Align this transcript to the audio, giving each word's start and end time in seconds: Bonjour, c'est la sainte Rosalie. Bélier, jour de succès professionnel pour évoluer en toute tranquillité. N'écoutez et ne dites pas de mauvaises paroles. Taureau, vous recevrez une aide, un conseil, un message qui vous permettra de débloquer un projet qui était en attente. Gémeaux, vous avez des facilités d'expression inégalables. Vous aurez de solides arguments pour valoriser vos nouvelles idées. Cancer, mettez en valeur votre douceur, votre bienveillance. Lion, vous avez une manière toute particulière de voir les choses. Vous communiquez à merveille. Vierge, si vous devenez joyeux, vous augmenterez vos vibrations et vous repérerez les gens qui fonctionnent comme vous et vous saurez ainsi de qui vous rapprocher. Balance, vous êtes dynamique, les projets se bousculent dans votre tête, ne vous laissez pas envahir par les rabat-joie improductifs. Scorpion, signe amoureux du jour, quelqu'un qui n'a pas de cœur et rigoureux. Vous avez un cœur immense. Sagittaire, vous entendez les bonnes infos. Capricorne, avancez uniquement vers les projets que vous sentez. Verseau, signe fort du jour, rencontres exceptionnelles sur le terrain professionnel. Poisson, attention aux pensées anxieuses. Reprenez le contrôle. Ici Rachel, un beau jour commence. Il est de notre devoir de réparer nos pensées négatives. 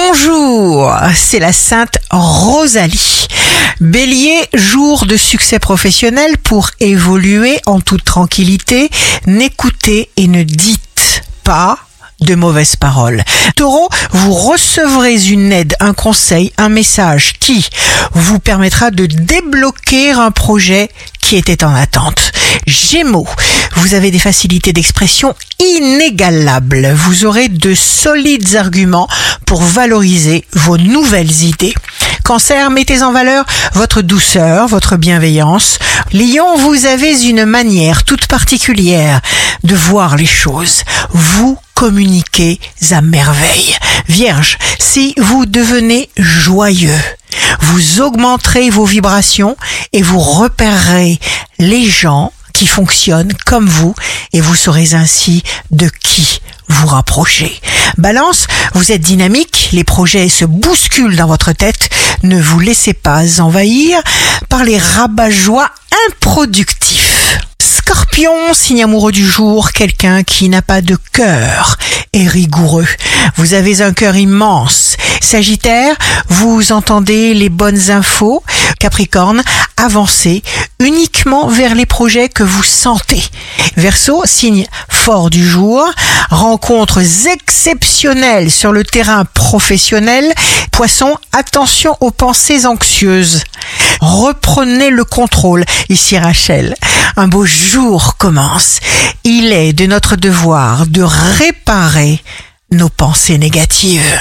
Bonjour, 0.00 0.94
c'est 1.12 1.40
la 1.40 1.52
sainte 1.52 1.98
Rosalie. 2.10 3.26
Bélier, 3.80 4.38
jour 4.54 5.06
de 5.06 5.16
succès 5.16 5.58
professionnel 5.58 6.38
pour 6.38 6.70
évoluer 6.78 7.58
en 7.66 7.80
toute 7.80 8.04
tranquillité. 8.04 8.90
N'écoutez 9.26 10.08
et 10.16 10.28
ne 10.28 10.44
dites 10.44 11.22
pas 11.42 11.78
de 12.20 12.36
mauvaises 12.36 12.76
paroles. 12.76 13.24
Taureau, 13.56 13.88
vous 14.12 14.34
recevrez 14.34 15.26
une 15.26 15.52
aide, 15.52 15.74
un 15.80 15.94
conseil, 15.94 16.52
un 16.58 16.68
message 16.68 17.32
qui 17.40 17.68
vous 18.12 18.38
permettra 18.38 18.90
de 18.92 19.06
débloquer 19.06 20.12
un 20.12 20.30
projet 20.30 20.90
qui 21.20 21.36
était 21.36 21.64
en 21.64 21.74
attente. 21.74 22.32
Gémeaux, 22.66 23.28
vous 23.76 23.94
avez 23.94 24.10
des 24.10 24.18
facilités 24.18 24.72
d'expression 24.72 25.34
inégalables. 25.58 26.92
Vous 26.94 27.24
aurez 27.24 27.48
de 27.48 27.74
solides 27.74 28.56
arguments 28.56 29.08
pour 29.46 29.62
valoriser 29.62 30.44
vos 30.52 30.78
nouvelles 30.78 31.42
idées. 31.42 31.74
Cancer, 32.24 32.70
mettez 32.70 33.02
en 33.02 33.12
valeur 33.12 33.44
votre 33.72 34.02
douceur, 34.02 34.68
votre 34.68 34.96
bienveillance. 34.96 35.78
Lion, 36.12 36.56
vous 36.58 36.86
avez 36.86 37.24
une 37.24 37.44
manière 37.44 38.04
toute 38.04 38.26
particulière 38.26 39.20
de 39.64 39.74
voir 39.74 40.16
les 40.16 40.26
choses. 40.26 40.82
Vous 41.10 41.58
communiquez 41.74 42.60
à 42.90 43.00
merveille. 43.00 43.76
Vierge, 44.08 44.58
si 44.78 45.14
vous 45.18 45.46
devenez 45.46 46.10
joyeux, 46.16 47.00
vous 47.60 48.00
augmenterez 48.00 48.70
vos 48.70 48.84
vibrations 48.84 49.56
et 49.92 50.02
vous 50.02 50.18
repérerez 50.18 51.18
les 51.58 51.88
gens 51.88 52.32
qui 52.58 52.66
fonctionnent 52.66 53.32
comme 53.46 53.68
vous 53.68 53.94
et 54.32 54.40
vous 54.40 54.56
saurez 54.56 54.92
ainsi 54.92 55.44
de 55.70 55.88
qui 55.88 56.40
vous 56.66 56.88
rapprocher. 56.88 57.60
Balance, 57.98 58.48
vous 58.74 58.90
êtes 58.90 59.00
dynamique, 59.00 59.68
les 59.72 59.84
projets 59.84 60.28
se 60.28 60.44
bousculent 60.44 61.14
dans 61.14 61.28
votre 61.28 61.52
tête, 61.52 61.88
ne 62.24 62.42
vous 62.42 62.58
laissez 62.58 62.94
pas 62.94 63.40
envahir 63.40 64.00
par 64.48 64.64
les 64.64 64.76
rabat-joie 64.76 65.70
improductifs. 66.08 67.38
Scorpion, 67.62 68.52
signe 68.54 68.82
amoureux 68.82 69.12
du 69.12 69.24
jour, 69.24 69.70
quelqu'un 69.70 70.24
qui 70.24 70.48
n'a 70.48 70.60
pas 70.60 70.80
de 70.80 70.98
cœur 71.12 71.76
et 72.12 72.26
rigoureux. 72.26 72.88
Vous 73.36 73.54
avez 73.54 73.82
un 73.82 73.92
cœur 73.92 74.16
immense. 74.16 74.96
Sagittaire, 75.20 75.94
vous 76.28 76.72
entendez 76.72 77.34
les 77.34 77.50
bonnes 77.50 77.90
infos. 77.90 78.42
Capricorne, 78.80 79.42
avancez 79.76 80.42
uniquement 80.80 81.48
vers 81.48 81.74
les 81.74 81.86
projets 81.86 82.28
que 82.28 82.42
vous 82.42 82.62
sentez. 82.62 83.22
Verseau, 83.76 84.22
signe 84.24 84.66
fort 84.88 85.30
du 85.30 85.46
jour, 85.48 85.84
rencontres 86.30 87.00
exceptionnelles 87.26 88.50
sur 88.50 88.72
le 88.72 88.84
terrain 88.84 89.24
professionnel. 89.24 90.32
Poisson, 90.72 91.16
attention 91.32 91.96
aux 92.00 92.10
pensées 92.10 92.66
anxieuses. 92.66 93.42
Reprenez 94.00 94.90
le 94.90 95.04
contrôle. 95.04 95.64
Ici 95.88 96.18
Rachel, 96.18 96.74
un 97.16 97.28
beau 97.28 97.44
jour 97.44 98.16
commence. 98.16 98.80
Il 99.24 99.52
est 99.52 99.72
de 99.72 99.86
notre 99.86 100.16
devoir 100.16 100.86
de 100.86 101.02
réparer 101.02 102.22
nos 102.70 102.88
pensées 102.88 103.38
négatives. 103.38 104.20